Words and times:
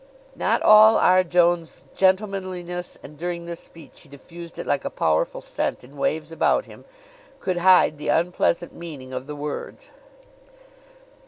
Not 0.35 0.63
all 0.63 0.97
R. 0.97 1.23
Jones' 1.23 1.83
gentlemanliness 1.95 2.97
and 3.03 3.19
during 3.19 3.45
this 3.45 3.59
speech 3.59 3.99
he 4.01 4.09
diffused 4.09 4.57
it 4.57 4.65
like 4.65 4.83
a 4.83 4.89
powerful 4.89 5.41
scent 5.41 5.83
in 5.83 5.95
waves 5.95 6.31
about 6.31 6.65
him 6.65 6.85
could 7.39 7.57
hide 7.57 7.99
the 7.99 8.07
unpleasant 8.09 8.73
meaning 8.73 9.13
of 9.13 9.27
the 9.27 9.35
words. 9.35 9.91